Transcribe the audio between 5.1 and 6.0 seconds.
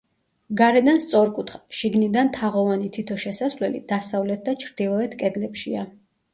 კედლებშია.